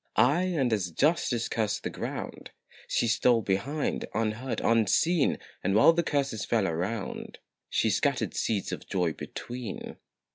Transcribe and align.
Aye, 0.15 0.55
and 0.57 0.73
as 0.73 0.89
Justice 0.89 1.47
cursed 1.47 1.83
the 1.83 1.91
ground, 1.91 2.49
She 2.87 3.07
stole 3.07 3.43
behind, 3.43 4.05
unheard, 4.15 4.59
unseen 4.59 5.37
And 5.63 5.75
while 5.75 5.93
the 5.93 6.01
curses 6.01 6.43
fell 6.43 6.67
around, 6.67 7.37
She 7.69 7.91
scattered 7.91 8.33
seeds 8.33 8.71
of 8.71 8.89
joy 8.89 9.13
between. 9.13 9.97